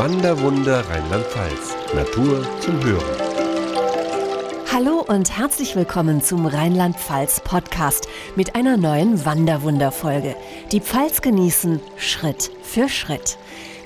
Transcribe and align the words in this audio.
Wanderwunder 0.00 0.82
Rheinland-Pfalz. 0.88 1.76
Natur 1.94 2.42
zum 2.60 2.82
Hören. 2.82 3.04
Hallo 4.72 5.04
und 5.06 5.36
herzlich 5.36 5.76
willkommen 5.76 6.22
zum 6.22 6.46
Rheinland-Pfalz 6.46 7.40
Podcast 7.40 8.08
mit 8.34 8.54
einer 8.54 8.78
neuen 8.78 9.26
Wanderwunderfolge. 9.26 10.36
Die 10.72 10.80
Pfalz 10.80 11.20
genießen 11.20 11.82
Schritt 11.98 12.50
für 12.62 12.88
Schritt 12.88 13.36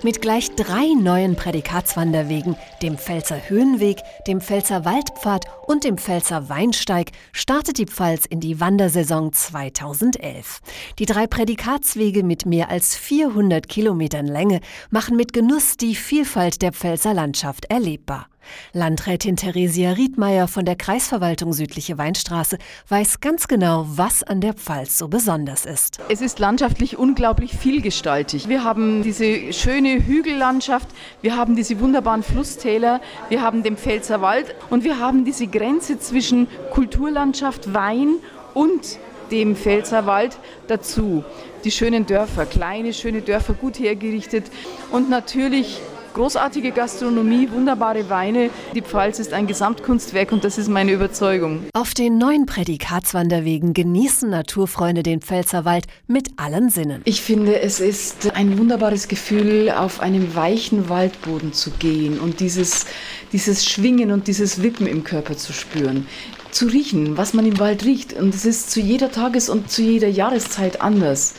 mit 0.02 0.20
gleich 0.20 0.54
drei 0.54 0.92
neuen 1.00 1.36
Prädikatswanderwegen, 1.36 2.56
dem 2.82 2.98
Pfälzer 2.98 3.38
Höhenweg, 3.48 4.00
dem 4.26 4.40
Pfälzer 4.40 4.84
Waldpfad 4.84 5.46
und 5.66 5.84
dem 5.84 5.98
Pfälzer 5.98 6.48
Weinsteig, 6.48 7.12
startet 7.32 7.78
die 7.78 7.86
Pfalz 7.86 8.26
in 8.26 8.40
die 8.40 8.60
Wandersaison 8.60 9.32
2011. 9.32 10.60
Die 10.98 11.06
drei 11.06 11.26
Prädikatswege 11.26 12.22
mit 12.22 12.46
mehr 12.46 12.70
als 12.70 12.96
400 12.96 13.68
Kilometern 13.68 14.26
Länge 14.26 14.60
machen 14.90 15.16
mit 15.16 15.32
Genuss 15.32 15.76
die 15.76 15.94
Vielfalt 15.94 16.62
der 16.62 16.72
Pfälzer 16.72 17.14
Landschaft 17.14 17.66
erlebbar. 17.66 18.28
Landrätin 18.72 19.36
Theresia 19.36 19.92
Riedmeier 19.92 20.48
von 20.48 20.64
der 20.64 20.76
Kreisverwaltung 20.76 21.52
Südliche 21.52 21.98
Weinstraße 21.98 22.58
weiß 22.88 23.20
ganz 23.20 23.48
genau, 23.48 23.86
was 23.88 24.22
an 24.22 24.40
der 24.40 24.54
Pfalz 24.54 24.98
so 24.98 25.08
besonders 25.08 25.66
ist. 25.66 25.98
Es 26.08 26.20
ist 26.20 26.38
landschaftlich 26.38 26.98
unglaublich 26.98 27.56
vielgestaltig. 27.56 28.48
Wir 28.48 28.64
haben 28.64 29.02
diese 29.02 29.52
schöne 29.52 30.04
Hügellandschaft, 30.04 30.88
wir 31.22 31.36
haben 31.36 31.56
diese 31.56 31.80
wunderbaren 31.80 32.22
Flusstäler, 32.22 33.00
wir 33.28 33.42
haben 33.42 33.62
den 33.62 33.76
Pfälzer 33.76 34.20
Wald 34.20 34.54
und 34.70 34.84
wir 34.84 34.98
haben 34.98 35.24
diese 35.24 35.46
Grenze 35.46 35.98
zwischen 35.98 36.48
Kulturlandschaft, 36.70 37.72
Wein 37.74 38.16
und 38.54 38.98
dem 39.30 39.56
Pfälzerwald 39.56 40.38
dazu. 40.68 41.24
Die 41.64 41.70
schönen 41.70 42.06
Dörfer, 42.06 42.46
kleine, 42.46 42.92
schöne 42.92 43.22
Dörfer, 43.22 43.54
gut 43.54 43.78
hergerichtet 43.78 44.44
und 44.92 45.08
natürlich 45.08 45.80
großartige 46.14 46.70
Gastronomie, 46.70 47.50
wunderbare 47.50 48.08
Weine. 48.08 48.48
Die 48.74 48.80
Pfalz 48.80 49.18
ist 49.18 49.34
ein 49.34 49.46
Gesamtkunstwerk 49.46 50.32
und 50.32 50.44
das 50.44 50.56
ist 50.56 50.68
meine 50.68 50.92
Überzeugung. 50.92 51.64
Auf 51.74 51.92
den 51.92 52.16
neuen 52.16 52.46
Prädikatswanderwegen 52.46 53.74
genießen 53.74 54.30
Naturfreunde 54.30 55.02
den 55.02 55.20
Pfälzerwald 55.20 55.86
mit 56.06 56.30
allen 56.36 56.70
Sinnen. 56.70 57.02
Ich 57.04 57.20
finde, 57.20 57.60
es 57.60 57.80
ist 57.80 58.34
ein 58.34 58.58
wunderbares 58.58 59.08
Gefühl, 59.08 59.70
auf 59.70 60.00
einem 60.00 60.34
weichen 60.34 60.88
Waldboden 60.88 61.52
zu 61.52 61.70
gehen 61.72 62.18
und 62.18 62.40
dieses, 62.40 62.86
dieses 63.32 63.66
Schwingen 63.66 64.12
und 64.12 64.28
dieses 64.28 64.62
Wippen 64.62 64.86
im 64.86 65.04
Körper 65.04 65.36
zu 65.36 65.52
spüren 65.52 66.06
zu 66.54 66.66
riechen, 66.66 67.16
was 67.16 67.34
man 67.34 67.46
im 67.46 67.58
Wald 67.58 67.84
riecht. 67.84 68.12
Und 68.12 68.32
es 68.32 68.44
ist 68.44 68.70
zu 68.70 68.78
jeder 68.78 69.10
Tages- 69.10 69.48
und 69.48 69.72
zu 69.72 69.82
jeder 69.82 70.06
Jahreszeit 70.06 70.80
anders. 70.80 71.34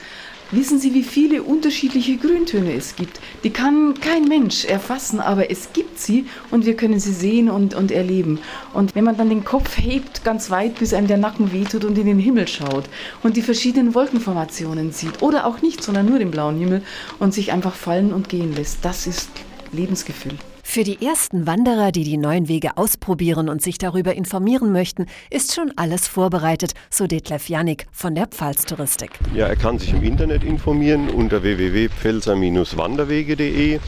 Wissen 0.56 0.80
Sie, 0.80 0.94
wie 0.94 1.04
viele 1.04 1.44
unterschiedliche 1.44 2.16
Grüntöne 2.16 2.74
es 2.76 2.96
gibt? 2.96 3.20
Die 3.44 3.50
kann 3.50 3.94
kein 4.00 4.24
Mensch 4.24 4.64
erfassen, 4.64 5.20
aber 5.20 5.52
es 5.52 5.74
gibt 5.74 6.00
sie 6.00 6.28
und 6.50 6.66
wir 6.66 6.78
können 6.78 6.98
sie 6.98 7.12
sehen 7.12 7.50
und, 7.50 7.76
und 7.76 7.92
erleben. 7.92 8.40
Und 8.74 8.96
wenn 8.96 9.04
man 9.04 9.18
dann 9.18 9.28
den 9.28 9.44
Kopf 9.44 9.78
hebt 9.78 10.24
ganz 10.24 10.50
weit, 10.52 10.80
bis 10.80 10.94
einem 10.94 11.08
der 11.08 11.18
Nacken 11.18 11.52
wehtut 11.52 11.84
und 11.84 11.98
in 11.98 12.06
den 12.06 12.20
Himmel 12.20 12.48
schaut 12.48 12.86
und 13.22 13.36
die 13.36 13.42
verschiedenen 13.42 13.94
Wolkenformationen 13.94 14.94
sieht 14.94 15.22
oder 15.22 15.46
auch 15.46 15.62
nicht, 15.62 15.84
sondern 15.84 16.06
nur 16.06 16.20
den 16.20 16.32
blauen 16.32 16.58
Himmel 16.58 16.84
und 17.20 17.34
sich 17.34 17.52
einfach 17.52 17.76
fallen 17.76 18.14
und 18.14 18.30
gehen 18.30 18.56
lässt, 18.56 18.86
das 18.86 19.08
ist 19.08 19.30
Lebensgefühl. 19.74 20.38
Für 20.68 20.84
die 20.84 21.06
ersten 21.06 21.46
Wanderer, 21.48 21.94
die 21.94 22.04
die 22.04 22.18
neuen 22.18 22.50
Wege 22.50 22.76
ausprobieren 22.76 23.48
und 23.50 23.62
sich 23.62 23.78
darüber 23.78 24.16
informieren 24.16 24.74
möchten, 24.74 25.06
ist 25.30 25.54
schon 25.54 25.72
alles 25.78 26.08
vorbereitet, 26.08 26.74
so 26.90 27.06
Detlef 27.08 27.48
Janik 27.48 27.88
von 27.92 28.16
der 28.16 28.28
Pfalztouristik. 28.28 29.12
Ja, 29.34 29.48
er 29.48 29.56
kann 29.56 29.80
sich 29.80 29.94
im 29.94 30.04
Internet 30.04 30.44
informieren 30.44 31.10
unter 31.10 31.44
www.pfälzer-wanderwege.de 31.44 33.80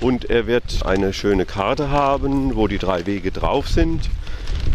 und 0.00 0.24
er 0.24 0.48
wird 0.48 0.84
eine 0.84 1.12
schöne 1.12 1.44
Karte 1.44 1.90
haben, 1.90 2.56
wo 2.56 2.66
die 2.66 2.78
drei 2.78 3.06
Wege 3.06 3.30
drauf 3.30 3.68
sind 3.68 4.10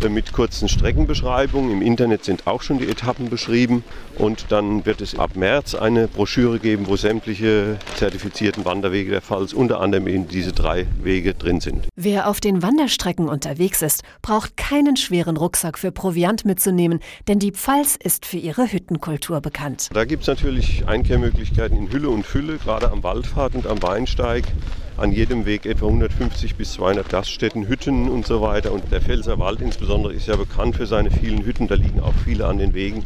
mit 0.10 0.34
kurzen 0.34 0.68
Streckenbeschreibungen. 0.68 1.72
Im 1.72 1.82
Internet 1.82 2.26
sind 2.26 2.48
auch 2.48 2.62
schon 2.62 2.80
die 2.80 2.88
Etappen 2.88 3.30
beschrieben. 3.30 3.84
Und 4.18 4.46
dann 4.50 4.86
wird 4.86 5.02
es 5.02 5.18
ab 5.18 5.36
März 5.36 5.76
eine 5.76 6.08
Broschüre 6.08 6.60
geben, 6.60 6.88
wo 6.88 6.96
sämtliche 6.96 7.78
zertifizierten 7.96 8.66
Wanderwege 8.66 9.12
der 9.12 9.22
Pfalz, 9.22 9.54
unter 9.54 9.80
anderem 9.80 10.08
eben 10.08 10.28
diese 10.28 10.52
drei 10.52 10.86
Wege 11.02 11.34
drin 11.34 11.60
sind. 11.60 11.88
Wer 11.96 12.28
auf 12.28 12.40
den 12.40 12.62
Wanderstrecken 12.62 13.28
unterwegs 13.28 13.82
ist, 13.82 14.04
braucht 14.22 14.58
keinen 14.58 14.98
schweren 14.98 15.38
Rucksack 15.38 15.78
für 15.78 15.92
Proviant 15.92 16.46
mitzunehmen, 16.46 17.00
denn 17.28 17.40
die 17.40 17.52
Pfalz 17.52 17.96
ist 17.96 18.26
für 18.26 18.38
ihre 18.38 18.72
Hüttenkultur 18.72 19.42
bekannt. 19.42 19.90
Da 19.94 20.06
gibt 20.06 20.24
es 20.24 20.28
natürlich 20.28 20.88
Einkehrmöglichkeiten 20.88 21.78
in 21.78 21.92
Hülle 21.92 22.10
und 22.10 22.26
Fülle, 22.26 22.58
gerade 22.58 22.92
am 22.92 23.04
Waldpfad 23.04 23.56
und 23.56 23.68
am 23.68 23.82
Weinsteig 23.82 24.46
an 25.02 25.12
jedem 25.12 25.46
Weg 25.46 25.66
etwa 25.66 25.88
150 25.88 26.56
bis 26.56 26.74
200 26.74 27.10
Gaststätten, 27.10 27.68
Hütten 27.68 28.08
und 28.08 28.26
so 28.26 28.42
weiter. 28.42 28.72
Und 28.72 28.92
der 28.92 29.02
Pfälzer 29.02 29.40
Wald 29.40 29.60
insbesondere 29.62 30.14
ist 30.14 30.28
ja 30.28 30.36
bekannt 30.36 30.76
für 30.76 30.86
seine 30.86 31.10
vielen 31.10 31.44
Hütten. 31.44 31.68
Da 31.68 31.76
liegen 31.76 32.00
auch 32.00 32.14
viele 32.24 32.46
an 32.46 32.60
den 32.60 32.74
Wegen. 32.74 33.04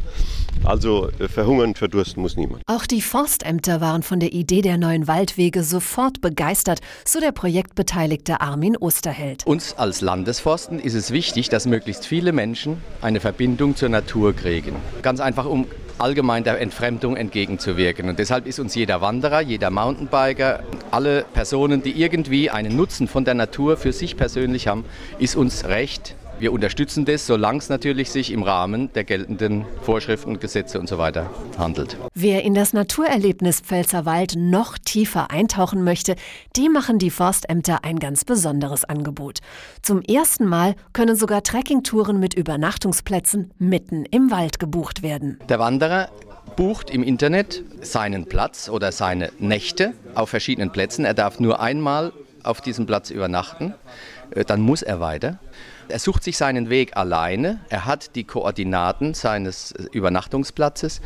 Also 0.63 1.09
äh, 1.19 1.27
verhungern, 1.27 1.75
verdursten 1.75 2.21
muss 2.21 2.35
niemand. 2.35 2.61
Auch 2.67 2.85
die 2.85 3.01
Forstämter 3.01 3.81
waren 3.81 4.03
von 4.03 4.19
der 4.19 4.33
Idee 4.33 4.61
der 4.61 4.77
neuen 4.77 5.07
Waldwege 5.07 5.63
sofort 5.63 6.21
begeistert, 6.21 6.79
so 7.05 7.19
der 7.19 7.31
Projektbeteiligte 7.31 8.41
Armin 8.41 8.75
Osterheld. 8.77 9.45
Uns 9.45 9.73
als 9.77 10.01
Landesforsten 10.01 10.79
ist 10.79 10.95
es 10.95 11.11
wichtig, 11.11 11.49
dass 11.49 11.65
möglichst 11.65 12.05
viele 12.05 12.31
Menschen 12.31 12.77
eine 13.01 13.19
Verbindung 13.19 13.75
zur 13.75 13.89
Natur 13.89 14.33
kriegen. 14.33 14.75
Ganz 15.01 15.19
einfach, 15.19 15.45
um 15.45 15.67
allgemein 15.97 16.43
der 16.43 16.59
Entfremdung 16.59 17.15
entgegenzuwirken. 17.15 18.09
Und 18.09 18.19
deshalb 18.19 18.47
ist 18.47 18.59
uns 18.59 18.75
jeder 18.75 19.01
Wanderer, 19.01 19.41
jeder 19.41 19.69
Mountainbiker, 19.69 20.63
alle 20.91 21.25
Personen, 21.33 21.81
die 21.83 21.99
irgendwie 22.01 22.49
einen 22.49 22.75
Nutzen 22.75 23.07
von 23.07 23.25
der 23.25 23.33
Natur 23.33 23.77
für 23.77 23.93
sich 23.93 24.17
persönlich 24.17 24.67
haben, 24.67 24.85
ist 25.19 25.35
uns 25.35 25.65
recht, 25.65 26.15
wir 26.39 26.51
unterstützen 26.51 27.05
das, 27.05 27.25
solange 27.25 27.59
es 27.59 27.69
natürlich 27.69 28.11
sich 28.11 28.31
im 28.31 28.43
Rahmen 28.43 28.91
der 28.93 29.03
geltenden 29.03 29.65
Vorschriften, 29.81 30.39
Gesetze 30.39 30.79
und 30.79 30.87
so 30.87 30.97
weiter 30.97 31.29
handelt. 31.57 31.97
Wer 32.13 32.43
in 32.43 32.53
das 32.53 32.73
Naturerlebnis 32.73 33.61
Pfälzerwald 33.61 34.35
noch 34.37 34.77
tiefer 34.77 35.31
eintauchen 35.31 35.83
möchte, 35.83 36.15
dem 36.57 36.73
machen 36.73 36.99
die 36.99 37.09
Forstämter 37.09 37.83
ein 37.83 37.99
ganz 37.99 38.25
besonderes 38.25 38.85
Angebot. 38.85 39.39
Zum 39.81 40.01
ersten 40.01 40.45
Mal 40.45 40.75
können 40.93 41.15
sogar 41.15 41.43
Trekkingtouren 41.43 42.19
mit 42.19 42.33
Übernachtungsplätzen 42.33 43.51
mitten 43.57 44.05
im 44.05 44.31
Wald 44.31 44.59
gebucht 44.59 45.03
werden. 45.03 45.39
Der 45.49 45.59
Wanderer 45.59 46.09
bucht 46.55 46.89
im 46.89 47.03
Internet 47.03 47.63
seinen 47.81 48.25
Platz 48.25 48.69
oder 48.69 48.91
seine 48.91 49.31
Nächte 49.39 49.93
auf 50.13 50.29
verschiedenen 50.29 50.71
Plätzen. 50.71 51.05
Er 51.05 51.13
darf 51.13 51.39
nur 51.39 51.59
einmal 51.59 52.13
auf 52.43 52.61
diesem 52.61 52.85
Platz 52.85 53.09
übernachten. 53.09 53.73
Äh, 54.31 54.45
dann 54.45 54.61
muss 54.61 54.81
er 54.81 54.99
weiter. 54.99 55.39
Er 55.87 55.99
sucht 55.99 56.23
sich 56.23 56.37
seinen 56.37 56.69
Weg 56.69 56.97
alleine. 56.97 57.59
Er 57.69 57.85
hat 57.85 58.15
die 58.15 58.23
Koordinaten 58.23 59.13
seines 59.13 59.73
Übernachtungsplatzes 59.91 61.01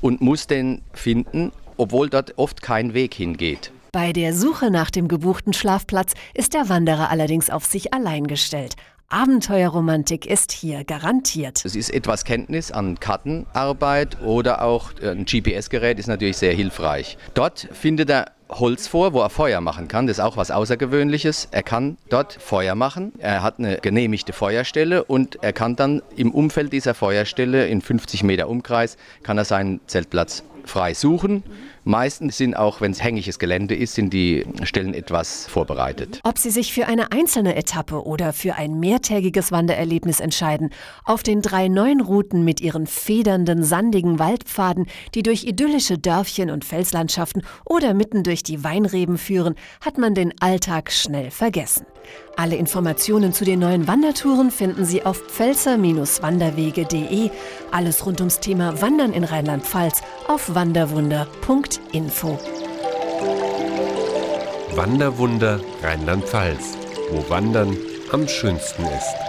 und 0.00 0.20
muss 0.20 0.46
den 0.46 0.82
finden, 0.92 1.52
obwohl 1.76 2.10
dort 2.10 2.36
oft 2.36 2.62
kein 2.62 2.94
Weg 2.94 3.14
hingeht. 3.14 3.72
Bei 3.92 4.12
der 4.12 4.34
Suche 4.34 4.70
nach 4.70 4.90
dem 4.90 5.08
gebuchten 5.08 5.54
Schlafplatz 5.54 6.12
ist 6.34 6.54
der 6.54 6.68
Wanderer 6.68 7.10
allerdings 7.10 7.48
auf 7.48 7.64
sich 7.64 7.94
allein 7.94 8.26
gestellt. 8.26 8.74
Abenteuerromantik 9.10 10.26
ist 10.26 10.52
hier 10.52 10.84
garantiert. 10.84 11.64
Es 11.64 11.74
ist 11.74 11.88
etwas 11.88 12.26
Kenntnis 12.26 12.70
an 12.70 13.00
Kartenarbeit 13.00 14.20
oder 14.20 14.60
auch 14.60 14.92
ein 15.02 15.24
GPS-Gerät 15.24 15.98
ist 15.98 16.08
natürlich 16.08 16.36
sehr 16.36 16.52
hilfreich. 16.52 17.16
Dort 17.32 17.68
findet 17.72 18.10
er 18.10 18.32
Holz 18.50 18.86
vor, 18.86 19.12
wo 19.12 19.20
er 19.20 19.30
Feuer 19.30 19.60
machen 19.60 19.88
kann. 19.88 20.06
Das 20.06 20.18
ist 20.18 20.24
auch 20.24 20.36
was 20.36 20.50
Außergewöhnliches. 20.50 21.48
Er 21.50 21.62
kann 21.62 21.98
dort 22.08 22.32
Feuer 22.32 22.74
machen. 22.74 23.12
Er 23.18 23.42
hat 23.42 23.58
eine 23.58 23.78
genehmigte 23.78 24.32
Feuerstelle 24.32 25.04
und 25.04 25.38
er 25.42 25.52
kann 25.52 25.76
dann 25.76 26.02
im 26.16 26.32
Umfeld 26.32 26.72
dieser 26.72 26.94
Feuerstelle 26.94 27.66
in 27.66 27.82
50 27.82 28.22
Meter 28.22 28.48
Umkreis 28.48 28.96
kann 29.22 29.38
er 29.38 29.44
seinen 29.44 29.80
Zeltplatz 29.86 30.44
frei 30.64 30.94
suchen. 30.94 31.42
Meistens 31.88 32.36
sind 32.36 32.54
auch, 32.54 32.82
wenn 32.82 32.92
es 32.92 33.02
hängiges 33.02 33.38
Gelände 33.38 33.74
ist, 33.74 33.94
sind 33.94 34.12
die 34.12 34.44
Stellen 34.64 34.92
etwas 34.92 35.46
vorbereitet. 35.46 36.20
Ob 36.22 36.36
Sie 36.36 36.50
sich 36.50 36.74
für 36.74 36.86
eine 36.86 37.12
einzelne 37.12 37.56
Etappe 37.56 38.04
oder 38.04 38.34
für 38.34 38.56
ein 38.56 38.78
mehrtägiges 38.78 39.52
Wandererlebnis 39.52 40.20
entscheiden, 40.20 40.68
auf 41.06 41.22
den 41.22 41.40
drei 41.40 41.68
neuen 41.68 42.02
Routen 42.02 42.44
mit 42.44 42.60
ihren 42.60 42.86
federnden, 42.86 43.62
sandigen 43.62 44.18
Waldpfaden, 44.18 44.86
die 45.14 45.22
durch 45.22 45.44
idyllische 45.44 45.96
Dörfchen 45.96 46.50
und 46.50 46.66
Felslandschaften 46.66 47.42
oder 47.64 47.94
mitten 47.94 48.22
durch 48.22 48.42
die 48.42 48.62
Weinreben 48.62 49.16
führen, 49.16 49.54
hat 49.82 49.96
man 49.96 50.14
den 50.14 50.34
Alltag 50.42 50.92
schnell 50.92 51.30
vergessen. 51.30 51.86
Alle 52.38 52.54
Informationen 52.54 53.32
zu 53.32 53.44
den 53.44 53.58
neuen 53.58 53.88
Wandertouren 53.88 54.52
finden 54.52 54.84
Sie 54.84 55.04
auf 55.04 55.20
pfälzer-wanderwege.de. 55.26 57.30
Alles 57.72 58.06
rund 58.06 58.20
ums 58.20 58.38
Thema 58.38 58.80
Wandern 58.80 59.12
in 59.12 59.24
Rheinland-Pfalz 59.24 60.02
auf 60.28 60.54
wanderwunder.info. 60.54 62.38
Wanderwunder 64.76 65.58
Rheinland-Pfalz, 65.82 66.78
wo 67.10 67.28
Wandern 67.28 67.76
am 68.12 68.28
schönsten 68.28 68.84
ist. 68.84 69.27